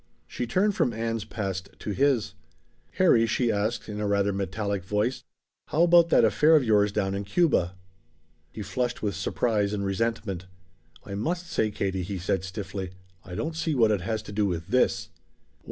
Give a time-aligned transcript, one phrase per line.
[0.25, 2.33] She turned from Ann's past to his.
[2.93, 5.23] "Harry," she asked, in rather metallic voice,
[5.67, 7.75] "how about that affair of yours down in Cuba?"
[8.51, 10.47] He flushed with surprise and resentment.
[11.05, 12.93] "I must say, Katie," he said stiffly,
[13.23, 15.09] "I don't see what it has to do with this."